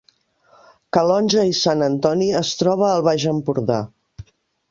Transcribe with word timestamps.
Calonge 0.97 1.43
i 1.49 1.53
Sant 1.59 1.83
Antoni 1.89 2.31
es 2.41 2.53
troba 2.63 2.87
al 2.93 3.03
Baix 3.09 3.29
Empordà 3.35 3.77